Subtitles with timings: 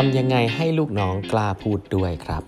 [0.00, 2.42] ทำยังไงให้ลูกน้องกล้าพูดด้วยครับ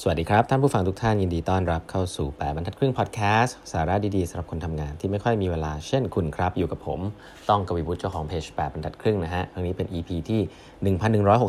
[0.00, 7.00] สวัสดีครับ ท่านผู้ฟังทุกท่านยินดีต้อนรับเข้าสู่แปบรรทัดครึ่งพอดแคสต์สาระดีๆสำหรับคนทำงานที่ไม่ค่อยมีเวลาเช่นคุณครับ อยู่กับผม
[7.48, 10.40] ต้องกวีบุตรเจ้าของเพจแปบรรทัดครึ่งนะฮะครั้งนี้เป็น EP ที่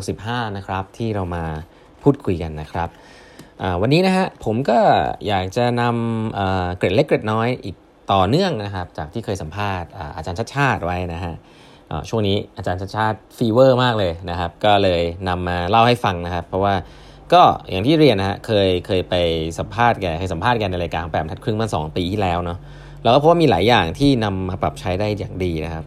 [0.00, 1.44] 1165 นะครับที่เรามา
[2.02, 2.88] พูดคุยกันนะครับ
[3.80, 4.78] วันนี้นะฮะผมก็
[5.26, 7.76] อยากจะนำเกร็ดเล็กเกร็ดน้อยอีก
[8.12, 11.34] ต่อเนื่องนะครับจากที่เคยสัมภาษณ์อาจารย์ชัดชาติไว้นะฮะ
[12.08, 16.74] ช่วงนี้อาจารย์ชัดชาติฟีเวอร์มากเลยนะครับ ก็เลยนำมาเล่าให้ฟังนะครับ เพราะว่า
[17.32, 19.14] ก็อย่างที่เรียนนะฮะเคยเคยไป
[19.58, 22.58] สัมภาษณ์แกเคยสัมภาษณ์แกในรายการแปมทัดครึ่งมาสองปีที่แล้วเนาะ
[23.02, 25.84] แล้วก็พบว่ามีหลายอย่างที่นำมาปรับใช้ได้อย่างดีนะครับ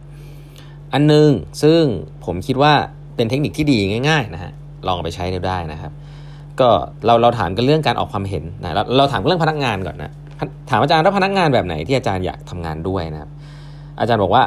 [0.92, 1.28] อันนึง
[1.62, 1.82] ซึ่ง
[2.24, 2.72] ผมคิดว่า
[3.16, 3.78] เป็นเทคนิคที่ดี
[4.08, 4.52] ง่าย ๆนะฮะ
[4.88, 5.92] ลองไปใช้ได้นะครับ
[6.60, 6.68] ก็
[7.06, 10.12] เราเราถามกันเรื่องการออกความเห็นนะเราเราถามเรื่องพนักงานก่อนนะ
[10.70, 13.30] ถามอาจารย์ว่าพนักงานแบบไหนที่อาจารย์อยากทำงานด้วยนะครับ
[14.00, 14.42] อาจารย์บอกว่า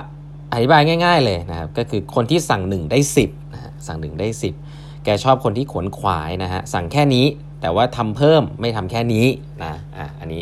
[0.53, 4.27] อธิบายง่าย ๆเลยนะครับก็คือคนที่สั่ง 1 ได้ 10นะฮะสั่ง 1 ได้
[4.65, 7.25] 10 แกชอบคนที่ขวนขวายนะฮะสั่งแค่นี้
[7.61, 9.25] แต่ว่าทำเพิ่มไม่ทำแค่นี้
[9.63, 10.41] นะอะอันนี้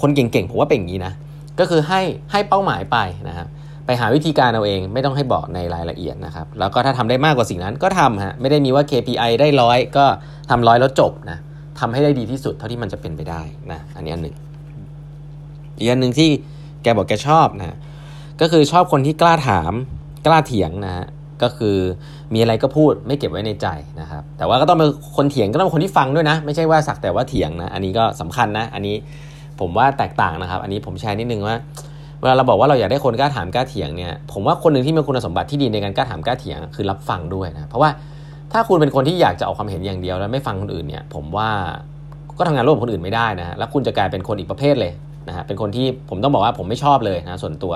[0.00, 1.12] คนเก่งๆผมว่าเป็นอย่างนี้นะ
[1.58, 2.00] ก็คือให้
[2.32, 3.48] ให้เป้าหมายไปนะครับ
[3.86, 10.04] ไปหาวิธีการเอาเองไม่ต้องให้บอกในรายละเอียดนะครับแล้วก็ถ้าทำได้มากกว่าสิ่งนั้นก็ทำฮะไม่ได้มีว่า KPI ได้ร้อยก็
[10.50, 11.38] ทำร้อยแล้วจบนะ
[11.80, 14.36] ทำให้ได้ดีที่สุดเท่าที่มันจะเป็นไปได้นะอันนี้อันหนึ่ง
[15.78, 16.30] อีกอันหนึ่งที่
[16.82, 17.76] แกบอกแกชอบนะ
[18.40, 19.72] ก็คือชอบคนที่กล้าถาม
[20.26, 21.06] กล้าเถียงนะฮะ
[21.42, 21.76] ก็คือ
[22.34, 23.66] มีอะไรก็พูดไม่เก็บไว้ในใจ
[24.00, 28.96] นะครับ แต่ว่าก็ต้องเป็นคนเถียงก็ต้องเป็นคนที่ฟังด้วยนะ ไม่ใช่ว่าสักแต่ว่าเถียงนะอันนี้ก็สำคัญนะ อันนี้
[29.60, 31.56] ผมว่าแตกต่างนะครับ อันนี้ผมแชร์นิดนึงว่า
[32.20, 37.90] เวลาเราบอกว่าเราอยากได้คนกล้าถามกล้าเถียงเนี่ยผมว่าคนหนึ่งที่มีคุณสมบัติที่ดีในการกล้าถามกล้าเถียงคือรับฟังด้วยนะเพราะว่า
[38.52, 41.48] ถ้าคุณเป็นคนที่อยากจะออกความเห็นอย่างเดียวแล้วไม่ฟังคนอื่นเนี่ย ผมว่า
[42.38, 44.92] ก็ทำงานร่วมกับคนอื่นไม่ได้นะแล้วคุณจะกลายเป็นคนอีกประเภทเลย
[45.28, 47.74] นะฮะเป็นคนที่ผมต้องบอกว่าผมไม่ชอบเลยนะส่วนตัว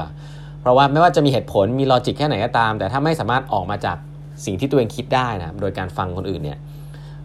[0.63, 3.97] เพราะว่าไม่ว่าจะมีเหตุผลมี logic แค่ไหนก็ตาม แต่ถ้าไม่สามารถออกมาจาก
[4.45, 6.59] สิ่งที่ตัวเองคิดได้นะโดยการฟังคนอื่นเนี่ย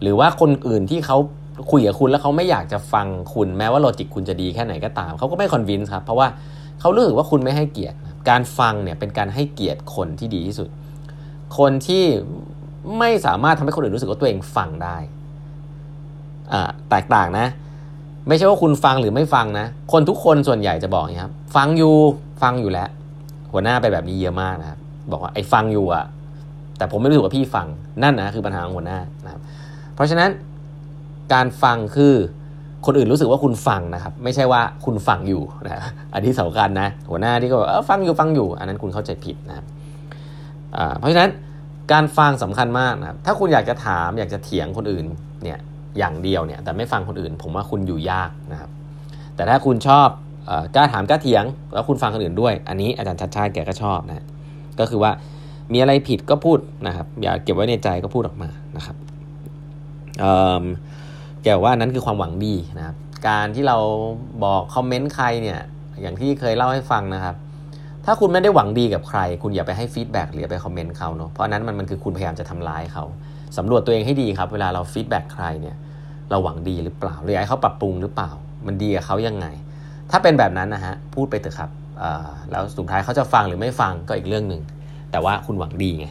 [0.01, 1.17] หรือว่าคนอื่นที่เขา
[1.71, 6.27] คุยกับคุณแล้วเขาไม่อยากจะฟังคุณแม้ว่า logic คุณจะดีแค่ไหนก็ตามเขาก็ไม่ convince ครับเพราะว่า
[6.79, 7.97] เขารู้สึกว่าคุณไม่ให้เกียรติ
[8.29, 10.69] การฟังเนี่ยเป็นการให้เกียรติคนที่ดีที่สุด
[11.57, 12.03] คนที่
[12.99, 14.97] ไม่สามารถทำให้คนอื่นรู้สึกว่าตัวเองฟังได้
[16.53, 17.47] อ่าแตกต่างนะ
[18.27, 21.95] ไม่ใช่ว่าคุณฟังหรือไม่ฟังนะ คนทุกคนส่วนใหญ่จะบอกอย่างนี้ครับ ฟังอยู่
[22.41, 22.89] ฟังอยู่แล้ว
[23.57, 24.79] หัวหน้าไปแบบนี้เยอะมากนะครับ
[25.11, 26.05] บอกว่าไอ้ฟังอยู่อะ
[26.77, 27.67] แต่ผมไม่รู้สึกว่าพี่ฟัง
[28.03, 29.41] นั่นนะคือปัญหาของหัวหน้านะครับ
[29.95, 30.29] เพราะฉะนั้น
[31.33, 32.13] การฟังคือ
[32.85, 35.81] คนอื่นรู้สึกว่าคุณฟังนะครับ ไม่ใช่ว่าคุณฟังอยู่นะ
[36.13, 39.65] อันที่สำคัญนะ หัวหน้าที่ก็บอกเออฟังอยู่ฟังอยู่ อันนั้นคุณเข้าใจผิดนะครับ
[40.99, 41.29] เพราะฉะนั้น
[41.91, 45.05] การฟังสำคัญมากนะครับถ้าคุณอยากจะถามอยากจะเถียงคนอื่น
[45.43, 45.59] เนี่ย
[45.97, 48.69] อย่างเดียวเนี่ยแต่ไม่ฟังคนอื่น ผมว่าคุณอยู่ยากนะครับ
[49.35, 50.07] แต่ถ้าคุณชอบ
[50.75, 51.43] กล้าถามกล้าเถียง
[51.73, 54.25] แล้วคุณฟังคนอื่นด้วย อันนี้อาจารย์ชัดชาติแกก็ชอบนะ
[54.79, 55.11] ก็คือว่า
[55.73, 58.95] มีอะไรผิดก็พูดนะครับ อย่าเก็บไว้ในใจก็พูดออกมานะครับ
[61.43, 62.95] แกว่านั้นคือความหวังดีนะครับ
[63.27, 63.77] การที่เรา
[64.43, 65.59] บอกคอมเมนต์ใครเนี่ย
[66.01, 67.35] อย่างที่เคยเล่าให้ฟังนะครับ
[68.05, 73.03] ถ้าคุณไม่ได้หวังดีกับใคร คุณอย่าไปให้ feedback หรือไปคอมเมนต์เขาเนาะเพราะนั้นมันมันคือคุณพยายามจะทำร้ายเขา
[73.57, 75.75] สำรวจตัวเองให้ดีครับ เวลาเรา feedback ใครเนี่ย
[76.29, 78.29] เราหวังดีหรือเปล่าหรืออยากให้เขาปรับปรุงหรือเปล่า
[78.67, 79.45] มันดีกับเขายังไง
[80.11, 81.69] ถ้าเป็นแบบนั้นนะฮะพูดไปเถอะครับ
[82.51, 84.61] แล้วสุดท้ายเขาจะฟังหรือไม่ฟังก็อีกเรื่องหนึ่ง
[85.11, 86.07] แต่ว่าคุณหวังดีไง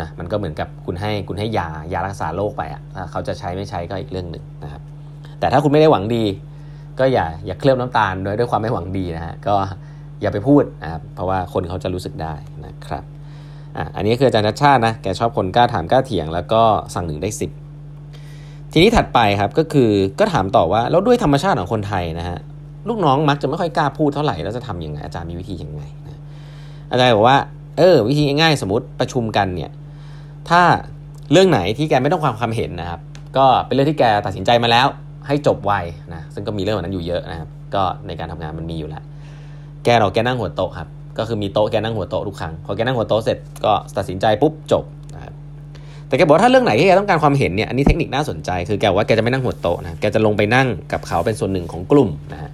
[0.00, 4.82] นะมันก็เหมือนกับคุณให้คุณให้ยายารักษาโรคไปอะเขาจะใช้ไม่ใช้ก็อีกเรื่องหนึ่งนะครับ
[5.40, 6.24] แต่ถ้าคุณไม่ได้หวังดี
[6.98, 9.54] ก็อย่าอย่าเคลือบน้ำตาลโดยด้วยความไม่หวังดีนะฮะก็
[10.20, 12.34] อย่าไปพูดนะครับเพราะว่าคนเขาจะรู้สึกได้
[12.66, 13.04] นะครับ
[13.76, 16.62] อะอันนี้คืออาจารย์ชาตินะแกชอบคนกล้าถามกล้าเถียง แล้วก็
[16.94, 17.50] สั่งหนึ่งได้สิบ
[18.72, 22.38] ทีนี้ถัดไปครับก็คือก็ถามต่อว่าแล้วด้วยธรรมชาติของคนไทยนะฮะ
[22.88, 26.20] ลูกน้องมักจะไม่ค่อยกล้าพูดเท่าไหร่แล้วจะทํำยังไงอาจารย์มีวิธียังไงนะ
[26.90, 27.38] อาจารย์บอกว่า
[27.78, 29.70] เออวิธีง่ายๆสมมติประชุมกันเนี่ย
[30.50, 30.62] ถ้า
[31.32, 33.00] เรื่องไหนที่แกไม่ต้องความความเห็นนะครับ
[33.36, 34.86] ก็เป็นเรื่องที่แกตัดสินใจมาแล้ว
[35.26, 35.72] ให้จบไว
[36.14, 39.02] นะซึ่งก็มีเรื่องแบบนั้นอยู่เยอะนะครับ ก็ในการทำงานมันมีอยู่แล้ว
[39.84, 40.88] แกเราแกนั่งหัวโต๊ะครับ
[41.18, 44.84] ก็คือมีโต๊ะแกนั่งหัวโต๊ะทุกครั้งพอแกนั่งหัวโต๊ะเสร็จก็ตัดสินใจปุ๊บจบ
[45.14, 45.32] นะครับ
[46.06, 52.50] แต่แกบอกถ้าเรื่องไหนที่แกต้องการความเห็นเนี่ยอันนี้เทคนิคน่าสนใจคือแกว่าแกจะไม่นั่งหัวโต๊ะนะแกจะลงไปนั่งกับเขาเป็นส่วนหนึ่งของกลุ่มนะฮะ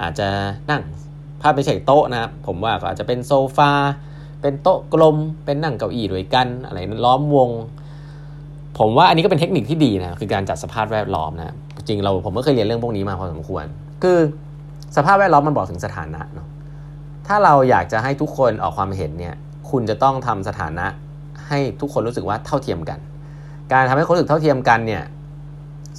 [0.00, 0.28] อาจจะ
[0.70, 0.82] นั่ง
[1.40, 3.72] ภาไม่ใช่โต๊ะนะครับผมว่าก็อาจจะเป็นโซฟา
[4.40, 7.50] เป็นโต๊ะกลม เป็นนั่งเก้าอี้ด้วยกัน อะไรล้อมวง
[8.78, 11.54] ผมว่าอันนี้ก็เป็นเทคนิคที่ดีนะคือการจัดสภาพแวดล้อมนะ
[11.88, 13.64] จริงเราผมก็เคยเรียนเรื่องพวกนี้มาพอสมควร
[14.02, 14.18] คือ
[14.96, 16.46] สภาพแวดล้อมมันบอกถึงสถานะเนาะ
[17.26, 19.34] ถ้าเราอยากจะให้ทุกคนออกความเห็นเนี่ย
[19.70, 20.86] คุณจะต้องทำสถานะ
[21.48, 22.98] ให้ทุกคนรู้สึกว่าเท่าเทียมกัน
[23.72, 25.02] การทำให้คนรู้สึกเท่าเทียมกันเนี่ย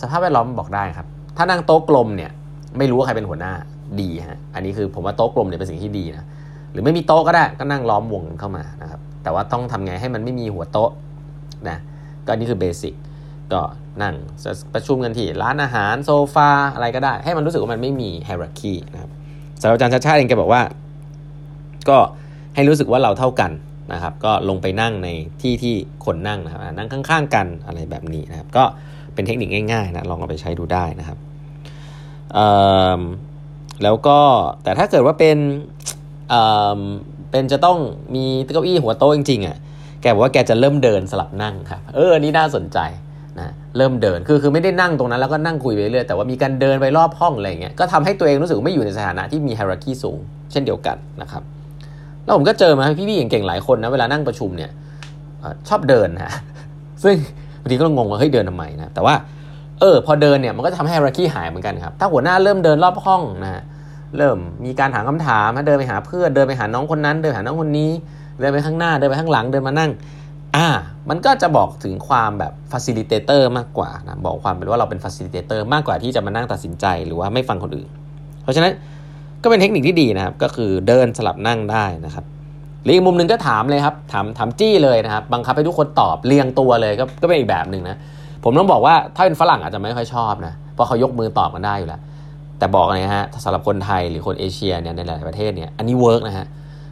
[0.02, 1.08] สภาพแวดล้อมบอกได้ครับ
[1.38, 2.32] ถ้านั่งโต๊ะกลมเนี่ย
[2.78, 3.54] ไม่รู้ว่าใครเป็นหัวหน้า
[4.00, 6.26] ดีฮะอันนี้คือผมว่าโต๊ะกลมเนี่ยเป็นสิ่งที่ดีนะ
[6.72, 10.92] หรือไม่มีโต๊ะก็ได้ก็นั่งล้อมวงเข้ามานะครับแต่ว่าต้องทำไงให้มันไม่มีหัวโต๊ะ
[11.70, 11.78] นะ
[12.26, 12.94] ก็นี่คือเบสิก
[13.54, 13.62] ก็
[14.04, 14.16] นั่ง
[14.74, 19.12] ประชุมกันที่ร้านอาหารโซฟาอะไรก็ได้ ให้มันรู้สึกว่ามันไม่มีไฮรักีนะครับ
[19.62, 20.62] สำหรับอาจารย์ชาชาเองแกบอกว่า
[21.90, 21.98] ก็
[22.56, 23.52] ให้รู้สึกว่าเราเท่ากัน
[23.94, 25.10] นะครับ ก็ลงไปนั่งใน
[25.42, 28.64] ที่ที่คนนั่งนะครับนั่งข้างๆกันอะไรแบบนี้นะครับ ก็
[29.14, 31.18] เป็นเทคนิคง่ายๆนะลองเอาไปใช้ดูได้นะครับ
[33.84, 34.18] แล้วก็
[34.64, 35.38] แต่ถ้าเกิดว่าเป็น
[37.32, 37.78] เป็นจะต้อง
[38.16, 39.58] มีเก้าอี้หัวโต๊ะจริงๆอะ
[40.02, 42.80] แกบอกว่าแกจะเริ่มเดินสลับนั่งครับเอออันนี้น่าสนใจ
[43.40, 50.18] นะเริ่มเดินคือคือไม่ได้นั่งตรงนั้นแล้วก็นั่งคุยไปเรื่อยแต่ว่ามีการเดินไปรอบห้องอะไรเงี้ยก็ทำให้ตัวเองรู้สึกไม่อยู่ในสถานะที่มีไฮรักีสูง
[50.52, 51.44] เช่นเดียวกันนะครับ
[52.24, 54.72] แล้วผมก็เจอมาพี่ๆเก่งๆหลายคนนะเวลานั่งประชุมเนี่ย
[55.70, 56.34] ชอบเดินฮะ
[57.04, 57.16] ซึ่ง
[57.62, 59.14] บางทีก็งงว่าเฮ้ยเดินทำไมนะแต่ว่า
[59.82, 63.64] เออพอเดินเนี่ยมันก็จะทำให้ฮรักีหายเหมือนกันครับถ้าหัวหน้าเริ่มเดินรอบห้องนะ
[64.18, 67.92] เริ่มมีการถามคำถามเดินไปหาเพื่อนเดินไปหาน้องคนนั้น เดินหาน้องคนนี้
[68.40, 69.92] เดินไปข้างหน้าเดินไปข้างหลังเดินมานั่ง
[70.56, 70.68] อ่า
[71.10, 77.90] มันก็จะบอกถึงความแบบ facilitator มากกว่านะบอกความเป็นว่าเราเป็น facilitator มากกว่าที่จะมานั่งตัดสินใจหรือว่าไม่ฟังคนอื่น
[78.44, 78.72] เพราะฉะนั้น
[79.44, 82.26] ก็เป็นเทคนิคที่ดีนะครับ ก็คือเดินสลับนั่งได้นะครับ
[82.84, 87.98] หรืออีกมุมหนึ่งก็ถามเลยครับถามถามจี้เลยนะครับ บังคับให้ทุกคนตอบเรียงตัวเลยก็ก็เป็นอีกแบบหนึ่งนะ
[88.44, 92.02] ผมต้องบอกว่าถ้าเป็นฝรั่งอาจจะไม่ค่อยชอบนะเพราะเขายกมือตอบกันได้อยู่แล้ว
[92.60, 96.46] แต่บอกนะฮะสำหรับคนไทยหรือคนเอเชียเนี่ยในหลายประเทศเนี่ยอันนี้เวิร์กนะฮะ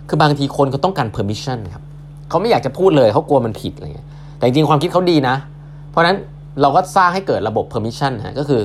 [0.08, 1.84] คือบางทีคนเขาต้องการ permission ครับ
[2.30, 4.08] เขาไม่อยากจะพูดเลยเขากลัวมันผิดอะไรเงี้ย
[4.38, 5.36] แต่จริงความคิดเขาดีนะ
[5.90, 6.18] เพราะฉะนั้น
[6.62, 8.62] เราก็สร้างให้เกิดระบบ permission ฮะก็คือ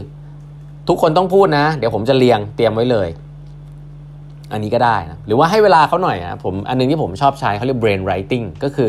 [0.89, 3.09] ทุกคนต้องพูดนะ เดี๋ยวผมจะเรียงเตรียมไว้เลย
[4.53, 8.89] อันนี้ก็ได้นะหรือว่าให้เวลาเขาหน่อยนะผมอันนึงที่ผมชอบใช้เขาเรียก brain writing ก็คือ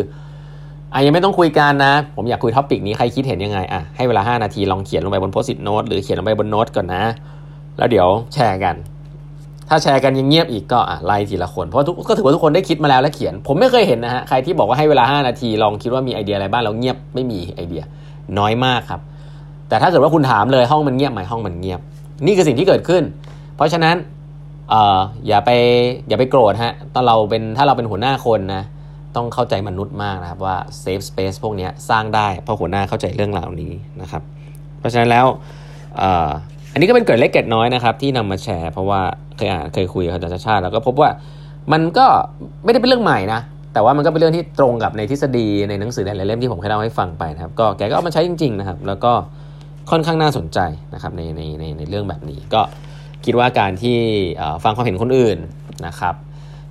[0.95, 7.03] อะยังไม่ต้องคุยกันนะ ผมอยากคุย topic นี้ใครคิดเห็นยังไงอะให้เวลา 5 นาทีลองเขียนลงไปบนโพสต์ t โน้ตหรือเขียนลงไปบนโน้ตก่อนนะ
[7.77, 8.75] แล้วเดี๋ยวแชร์กัน
[9.69, 17.83] ถ้าแชร์กันยังเงียบอีกก็ไล่ทีละคน เพราะทุก็ถือว่าทุกคนได้คิดมาแล้วและเขียน ผมไม่เคยเห็นนะฮะใครที่บอกว่าให้เวลา 5 นาทีลองคิดว่ามีไอเดียอะไรบ้างแล้วเงียบไม่มีไอเดีย
[18.39, 19.01] น้อยมากครับ
[19.69, 21.79] แต่ถ้าเกิดว่าคุณถามเลยห้องมันเงียบไหมห้องมันเงียบ
[22.25, 23.03] นี่คือสิ่งที่เกิดขึ้น
[23.55, 23.95] เพราะฉะนั้น
[24.69, 25.49] เอ่ออย่าไป
[26.07, 28.63] อย่าไปโกรธฮะตอนเราเป็นถ้าเราเป็นหัวหน้าคนนะ
[29.15, 34.21] ต้องเข้าใจมนุษย์มากนะครับว่าเซฟสเปซพวกนี้สร้างได้เพราะหัวหน้าเข้าใจเรื่องเหล่านี้นะครับ
[34.79, 35.25] เพราะฉะนั้นแล้ว
[36.73, 39.01] อันนี้ก็เป็นเกิดเล็กเกิดน้อยนะครับ ที่นำมาแชร์เพราะว่า
[39.37, 41.09] เคยอ่านเคยคุยกับอาจารย์ชาติแล้วก็พบว่า
[41.71, 42.05] มันก็
[42.63, 43.41] ไม่ได้เป็นเรื่องใหม่นะ
[43.73, 49.11] แต่ว่ามันก็เป็นเรื่องที่ตรงกับในทฤษฎีในหนังสือหลายเล่มที่ผมเคยเล่าให้ฟังไปนะครับ ก็แกก็เอามาใช้จริงๆนะครับ แล้วก็
[49.91, 50.59] ค่อนข้างน่าสนใจ
[50.93, 52.61] นะครับในในในในเรื่องแบบนี้ ก็
[53.25, 53.97] คิดว่าการที่
[54.63, 55.37] ฟังความเห็นคนอื่น
[55.87, 56.15] นะครับ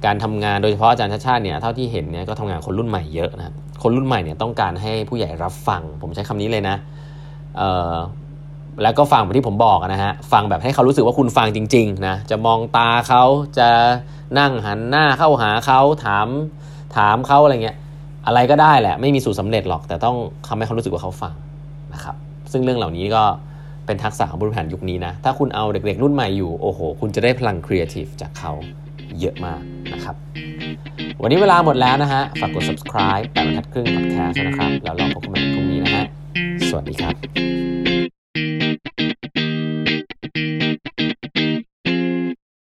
[0.06, 6.76] การทำงานโดยเฉพาะอาจารย์ชาติชาติเนี่ยเท่าที่เห็นเนี่ยก็ทำงานคนรุ่นใหม่เยอะนะคนรุ่นใหม่เนี่ยต้องการให้ผู้ใหญ่รับฟัง ผมใช้คำนี้เลยนะ
[8.82, 13.24] แล้วก็ฟังแบบที่ผมบอกนะฮะฟังแบบให้เขารู้สึกว่าคุณฟังจริงๆนะจะมองตาเขา
[13.58, 13.68] จะ
[14.38, 16.26] นั่งหันหน้าเข้าหาเขาถาม
[16.96, 17.76] ถามเขาอะไรเงี้ย
[18.26, 20.16] อะไรก็ได้แหละ ไม่มีสูตรสาเร็จหรอก แต่ต้อง
[20.48, 21.32] ทำให้เขารู้สึกว่าเขาฟัง
[21.94, 22.16] นะครับ
[22.52, 23.22] ซึ่งเรื่องเหล่านี้ก็
[23.86, 28.52] เป็นทักษะของบริหารยุคนี้นะ ถ้าคุณเอาเด็กๆ รุ่นใหม่อยู่ โอ้โห คุณจะได้พลังครีเอทีฟจากเขา
[29.20, 29.60] เยอะมาก
[29.92, 30.16] นะครับ
[31.22, 36.04] วันนี้เวลาหมดแล้วนะฮะ ฝากกด subscribe แปดบรรทัดครึ่ง podcast นะครับ แล้วเราพบกันใหม่พรุ่งนี้นะฮะ
[36.68, 37.83] สวัสดีครับ